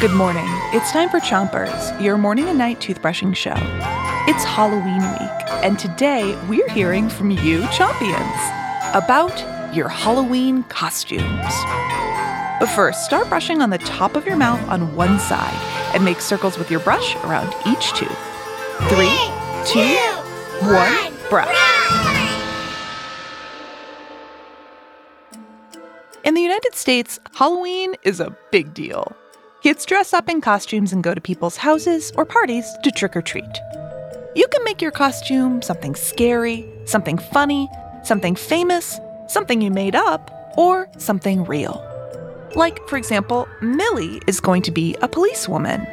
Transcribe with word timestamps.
Good 0.00 0.12
morning. 0.12 0.46
It's 0.72 0.90
time 0.92 1.10
for 1.10 1.20
Chompers, 1.20 2.00
your 2.00 2.16
morning 2.16 2.48
and 2.48 2.56
night 2.56 2.80
toothbrushing 2.80 3.36
show. 3.36 3.52
It's 4.26 4.44
Halloween 4.44 5.02
week, 5.02 5.62
and 5.62 5.78
today 5.78 6.38
we're 6.48 6.70
hearing 6.70 7.10
from 7.10 7.30
you, 7.30 7.60
Chompions, 7.64 8.94
about 8.94 9.74
your 9.74 9.90
Halloween 9.90 10.62
costumes. 10.64 11.52
But 12.58 12.68
first, 12.74 13.04
start 13.04 13.28
brushing 13.28 13.60
on 13.60 13.68
the 13.68 13.76
top 13.76 14.16
of 14.16 14.24
your 14.24 14.36
mouth 14.36 14.66
on 14.70 14.96
one 14.96 15.18
side 15.20 15.92
and 15.94 16.02
make 16.02 16.22
circles 16.22 16.56
with 16.56 16.70
your 16.70 16.80
brush 16.80 17.14
around 17.16 17.54
each 17.66 17.92
tooth. 17.92 18.08
Three, 18.88 19.20
two, 19.66 19.98
one, 20.66 21.12
brush. 21.28 21.54
In 26.24 26.32
the 26.32 26.40
United 26.40 26.74
States, 26.74 27.20
Halloween 27.34 27.96
is 28.02 28.18
a 28.18 28.34
big 28.50 28.72
deal. 28.72 29.14
Kids 29.62 29.84
dress 29.84 30.14
up 30.14 30.30
in 30.30 30.40
costumes 30.40 30.90
and 30.90 31.04
go 31.04 31.12
to 31.12 31.20
people's 31.20 31.58
houses 31.58 32.12
or 32.16 32.24
parties 32.24 32.64
to 32.82 32.90
trick 32.90 33.14
or 33.14 33.20
treat. 33.20 33.60
You 34.34 34.46
can 34.48 34.64
make 34.64 34.80
your 34.80 34.90
costume 34.90 35.60
something 35.60 35.94
scary, 35.94 36.66
something 36.86 37.18
funny, 37.18 37.68
something 38.02 38.36
famous, 38.36 38.98
something 39.28 39.60
you 39.60 39.70
made 39.70 39.94
up, 39.94 40.54
or 40.56 40.88
something 40.96 41.44
real. 41.44 41.84
Like, 42.54 42.78
for 42.88 42.96
example, 42.96 43.46
Millie 43.60 44.22
is 44.26 44.40
going 44.40 44.62
to 44.62 44.70
be 44.70 44.96
a 45.02 45.08
policewoman. 45.08 45.86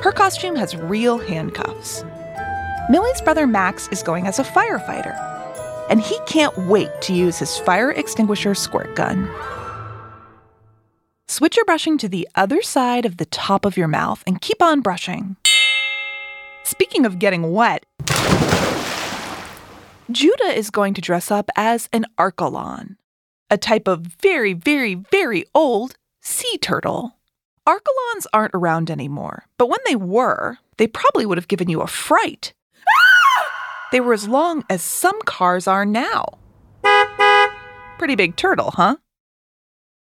Her 0.00 0.12
costume 0.12 0.56
has 0.56 0.74
real 0.74 1.18
handcuffs. 1.18 2.02
Millie's 2.88 3.20
brother 3.20 3.46
Max 3.46 3.88
is 3.88 4.02
going 4.02 4.26
as 4.26 4.38
a 4.38 4.44
firefighter, 4.44 5.14
and 5.90 6.00
he 6.00 6.18
can't 6.26 6.56
wait 6.56 6.88
to 7.02 7.12
use 7.12 7.38
his 7.38 7.58
fire 7.58 7.90
extinguisher 7.90 8.54
squirt 8.54 8.96
gun. 8.96 9.28
Switch 11.26 11.56
your 11.56 11.64
brushing 11.64 11.96
to 11.98 12.08
the 12.08 12.28
other 12.34 12.60
side 12.60 13.06
of 13.06 13.16
the 13.16 13.24
top 13.24 13.64
of 13.64 13.76
your 13.76 13.88
mouth 13.88 14.22
and 14.26 14.42
keep 14.42 14.62
on 14.62 14.82
brushing. 14.82 15.36
Speaking 16.64 17.06
of 17.06 17.18
getting 17.18 17.52
wet, 17.52 17.86
Judah 20.10 20.52
is 20.54 20.70
going 20.70 20.92
to 20.94 21.00
dress 21.00 21.30
up 21.30 21.48
as 21.56 21.88
an 21.94 22.04
archelon, 22.18 22.96
a 23.50 23.56
type 23.56 23.88
of 23.88 24.00
very, 24.00 24.52
very, 24.52 24.94
very 24.94 25.44
old 25.54 25.94
sea 26.20 26.58
turtle. 26.58 27.16
Archelons 27.66 28.26
aren't 28.34 28.54
around 28.54 28.90
anymore, 28.90 29.46
but 29.56 29.70
when 29.70 29.80
they 29.86 29.96
were, 29.96 30.58
they 30.76 30.86
probably 30.86 31.24
would 31.24 31.38
have 31.38 31.48
given 31.48 31.70
you 31.70 31.80
a 31.80 31.86
fright. 31.86 32.52
Ah! 32.76 33.46
They 33.92 34.00
were 34.00 34.12
as 34.12 34.28
long 34.28 34.62
as 34.68 34.82
some 34.82 35.20
cars 35.22 35.66
are 35.66 35.86
now. 35.86 36.26
Pretty 37.96 38.14
big 38.14 38.36
turtle, 38.36 38.72
huh? 38.72 38.96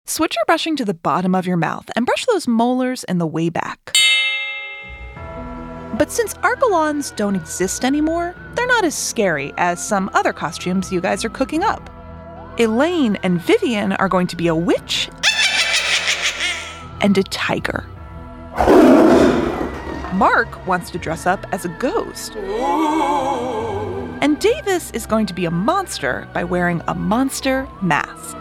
Switch 0.05 0.35
your 0.35 0.43
brushing 0.45 0.75
to 0.75 0.83
the 0.83 0.93
bottom 0.93 1.33
of 1.33 1.47
your 1.47 1.55
mouth 1.55 1.89
and 1.95 2.05
brush 2.05 2.25
those 2.25 2.45
molars 2.45 3.05
in 3.05 3.19
the 3.19 3.25
way 3.27 3.49
back. 3.49 3.95
But 5.97 6.11
since 6.11 6.33
Archelons 6.35 7.15
don't 7.15 7.35
exist 7.37 7.85
anymore, 7.85 8.35
they're 8.55 8.67
not 8.67 8.83
as 8.83 8.95
scary 8.95 9.53
as 9.57 9.85
some 9.85 10.09
other 10.13 10.33
costumes 10.33 10.91
you 10.91 10.99
guys 10.99 11.23
are 11.23 11.29
cooking 11.29 11.63
up. 11.63 11.89
Elaine 12.59 13.15
and 13.23 13.41
Vivian 13.41 13.93
are 13.93 14.09
going 14.09 14.27
to 14.27 14.35
be 14.35 14.47
a 14.47 14.55
witch 14.55 15.09
and 16.99 17.17
a 17.17 17.23
tiger. 17.23 17.85
Mark 20.15 20.67
wants 20.67 20.91
to 20.91 20.97
dress 20.97 21.25
up 21.25 21.45
as 21.53 21.63
a 21.63 21.69
ghost. 21.79 22.35
And 24.21 24.37
Davis 24.39 24.91
is 24.91 25.05
going 25.05 25.27
to 25.27 25.33
be 25.33 25.45
a 25.45 25.51
monster 25.51 26.27
by 26.33 26.43
wearing 26.43 26.81
a 26.89 26.93
monster 26.93 27.69
mask. 27.81 28.37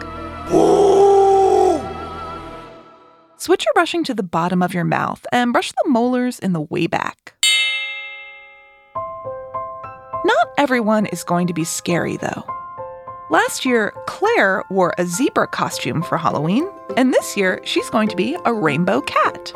Switch 3.43 3.65
your 3.65 3.73
brushing 3.73 4.05
to 4.05 4.13
the 4.13 4.23
bottom 4.23 4.63
of 4.63 4.73
your 4.73 4.85
mouth 4.85 5.25
and 5.29 5.51
brush 5.51 5.73
the 5.73 5.89
molars 5.89 6.39
in 6.39 6.53
the 6.53 6.61
way 6.61 6.87
back. 6.87 7.33
Not 10.23 10.47
everyone 10.57 11.07
is 11.07 11.25
going 11.25 11.47
to 11.47 11.53
be 11.53 11.65
scary, 11.65 12.15
though. 12.15 12.45
Last 13.29 13.65
year, 13.65 13.93
Claire 14.07 14.63
wore 14.69 14.93
a 14.97 15.05
zebra 15.05 15.47
costume 15.47 16.03
for 16.03 16.17
Halloween, 16.17 16.65
and 16.95 17.13
this 17.13 17.35
year 17.35 17.59
she's 17.65 17.89
going 17.89 18.07
to 18.07 18.15
be 18.15 18.37
a 18.45 18.53
rainbow 18.53 19.01
cat. 19.01 19.51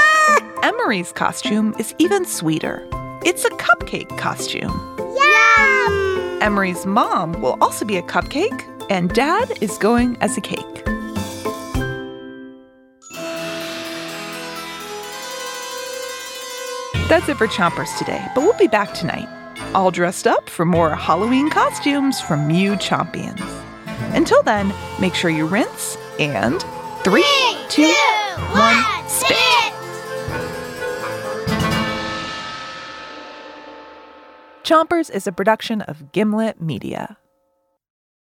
Emery's 0.62 1.12
costume 1.12 1.74
is 1.78 1.94
even 1.98 2.24
sweeter. 2.24 2.88
It's 3.26 3.44
a 3.44 3.50
cupcake 3.50 4.16
costume. 4.16 4.72
Yum! 4.98 6.38
Emery's 6.40 6.86
mom 6.86 7.38
will 7.42 7.58
also 7.60 7.84
be 7.84 7.98
a 7.98 8.02
cupcake, 8.02 8.64
and 8.88 9.10
dad 9.10 9.52
is 9.60 9.76
going 9.76 10.16
as 10.22 10.38
a 10.38 10.40
cake. 10.40 10.57
That's 17.06 17.28
it 17.28 17.36
for 17.36 17.46
Chompers 17.46 17.96
today, 17.98 18.26
but 18.34 18.42
we'll 18.42 18.58
be 18.58 18.66
back 18.66 18.92
tonight, 18.94 19.28
all 19.74 19.90
dressed 19.90 20.26
up 20.26 20.50
for 20.50 20.64
more 20.64 20.94
Halloween 20.94 21.50
costumes 21.50 22.20
from 22.20 22.50
you 22.50 22.72
Chompions. 22.72 23.40
Until 24.14 24.42
then, 24.42 24.72
make 25.00 25.14
sure 25.14 25.30
you 25.30 25.46
rinse 25.46 25.96
and 26.18 26.60
three, 27.04 27.24
two, 27.68 27.94
one, 28.52 29.08
spit. 29.08 29.72
Chompers 34.64 35.10
is 35.10 35.26
a 35.26 35.32
production 35.32 35.80
of 35.82 36.12
Gimlet 36.12 36.60
Media. 36.60 37.16